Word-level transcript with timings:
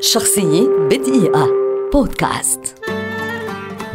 شخصية 0.00 0.68
بدقيقة. 0.90 1.48
بودكاست. 1.92 2.60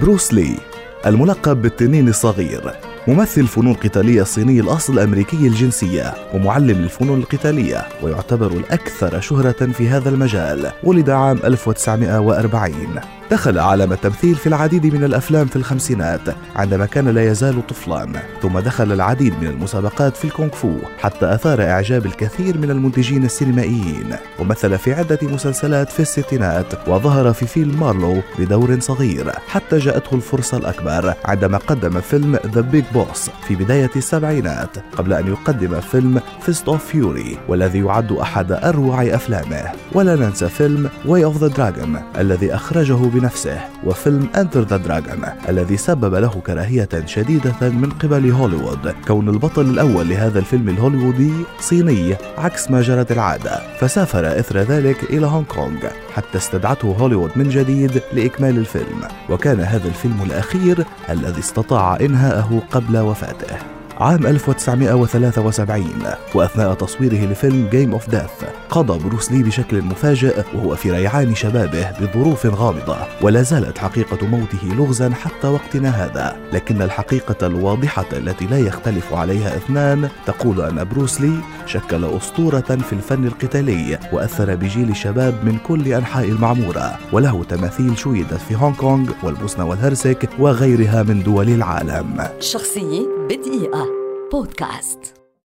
بروس 0.02 0.34
لي 0.34 0.58
الملقب 1.06 1.62
بالتنين 1.62 2.08
الصغير 2.08 2.72
ممثل 3.08 3.48
فنون 3.48 3.74
قتالية 3.74 4.24
صيني 4.24 4.60
الأصل 4.60 4.94
الأمريكي 4.94 5.48
الجنسية 5.48 6.14
ومعلم 6.34 6.84
الفنون 6.84 7.20
القتالية 7.20 7.88
ويعتبر 8.04 8.52
الأكثر 8.52 9.20
شهرة 9.20 9.72
في 9.72 9.88
هذا 9.88 10.10
المجال 10.10 10.72
ولد 10.84 11.10
عام 11.10 11.40
1940 11.44 13.00
دخل 13.32 13.60
عالم 13.60 13.94
التمثيل 13.94 14.36
في 14.36 14.48
العديد 14.48 14.96
من 14.96 15.04
الأفلام 15.04 15.48
في 15.48 15.56
الخمسينات 15.56 16.22
عندما 16.56 16.86
كان 16.86 17.08
لا 17.08 17.32
يزال 17.32 17.68
طفلا. 17.68 18.08
ثم 18.42 18.60
دخل 18.60 18.92
العديد 18.92 19.34
من 19.42 19.48
المسابقات 19.48 20.18
في 20.18 20.26
الكونغ 20.26 20.50
فو 20.50 20.76
حتى 21.00 21.34
أثار 21.34 21.64
إعجاب 21.64 22.06
الكثير 22.06 22.58
من 22.58 22.72
المنتجين 22.72 23.24
السينمائيين. 23.24 24.16
ومثل 24.40 24.78
في 24.78 24.94
عدة 24.94 25.20
مسلسلات 25.22 25.90
في 25.90 26.00
الستينات 26.00 26.88
وظهر 26.88 27.34
في 27.34 27.48
فيلم 27.48 27.80
Marlowe 27.80 28.22
بدور 28.40 28.80
صغير 28.80 29.32
حتى 29.48 29.78
جاءته 29.78 30.16
الفرصة 30.16 30.58
الأكبر 30.58 31.14
عندما 31.26 31.58
قدم 31.58 32.02
فيلم 32.02 32.40
The 32.54 32.62
Big 32.62 32.84
Boss 32.94 33.30
في 33.48 33.56
بداية 33.56 33.92
السبعينات 33.96 34.78
قبل 34.98 35.14
أن 35.14 35.28
يقدم 35.28 35.80
فيلم 35.80 36.22
Fist 36.42 36.68
of 36.68 36.86
Fury 36.86 37.38
والذي 37.48 37.80
يعد 37.80 38.12
أحد 38.12 38.52
أروع 38.52 39.04
أفلامه. 39.04 39.72
ولا 39.94 40.16
ننسى 40.16 40.50
فيلم 40.50 40.90
Way 41.06 41.26
of 41.26 41.38
the 41.38 41.48
Dragon 41.48 42.02
الذي 42.18 42.56
أخرجه 42.56 43.21
بنفسه 43.22 43.60
وفيلم 43.84 44.30
Enter 44.36 44.62
the 44.62 44.78
Dragon 44.78 45.26
الذي 45.50 45.78
سبب 45.78 46.16
له 46.16 46.42
كراهية 46.48 46.90
شديدة 47.06 47.70
من 47.70 47.90
قبل 47.90 48.32
هوليوود. 48.32 48.96
كون 49.08 49.30
البطل 49.30 49.62
الأول 49.62 50.10
لهذا 50.10 50.40
الفيلم 50.40 50.70
الهوليوودي 50.70 51.34
صيني 51.60 52.16
عكس 52.38 52.72
ما 52.72 52.82
جرت 52.82 53.12
العادة. 53.12 53.62
فسافر 53.80 54.40
إثر 54.40 54.58
ذلك 54.58 55.04
إلى 55.04 55.26
هونغ 55.26 55.44
كونغ 55.44 55.80
حتى 56.16 56.38
استدعته 56.38 56.96
هوليوود 57.00 57.32
من 57.36 57.50
جديد 57.50 58.02
لإكمال 58.14 58.58
الفيلم. 58.58 59.02
وكان 59.30 59.60
هذا 59.60 59.88
الفيلم 59.88 60.22
الأخير 60.22 60.86
الذي 61.10 61.40
استطاع 61.40 61.98
إنهاءه 62.02 62.62
قبل 62.72 62.98
وفاته. 62.98 63.56
عام 64.00 64.28
1973 64.28 65.86
وأثناء 66.36 66.74
تصويره 66.74 67.32
لفيلم 67.32 67.68
Game 67.72 67.92
of 67.92 68.10
Death 68.10 68.51
قضى 68.72 69.10
بروس 69.10 69.32
لي 69.32 69.44
بشكل 69.44 69.82
مفاجئ 69.82 70.44
وهو 70.54 70.76
في 70.76 70.92
ريعان 70.92 71.36
شبابه 71.36 71.92
بظروف 71.92 72.46
غامضة 72.46 72.98
ولا 73.22 73.42
زالت 73.42 73.78
حقيقة 73.78 74.28
موته 74.28 74.76
لغزا 74.76 75.10
حتى 75.10 75.48
وقتنا 75.48 75.90
هذا. 75.90 76.38
لكن 76.54 76.82
الحقيقة 76.82 77.48
الواضحة 77.48 78.06
التي 78.14 78.46
لا 78.46 78.58
يختلف 78.58 79.14
عليها 79.14 79.56
اثنان 79.56 80.10
تقول 80.26 80.62
أن 80.62 80.84
بروس 80.84 81.22
لي 81.22 81.40
شكل 81.66 82.06
أسطورة 82.06 82.60
في 82.60 82.94
الفن 82.94 83.26
القتالي 83.26 84.00
وأثر 84.14 84.56
بجيل 84.56 84.90
الشباب 84.90 85.46
من 85.46 85.58
كل 85.58 85.94
أنحاء 85.94 86.26
المعمورة. 86.26 87.00
وله 87.14 87.44
تماثيل 87.44 87.98
شيدت 87.98 88.34
في 88.34 88.56
هونغ 88.56 88.76
كونغ 88.76 89.12
والبوسنة 89.24 89.66
والهرسك 89.66 90.30
وغيرها 90.40 91.04
من 91.04 91.24
دول 91.24 91.50
العالم. 91.50 92.28
شخصية 92.40 93.08
بدقيقة. 93.30 93.88
بودكاست. 94.32 95.21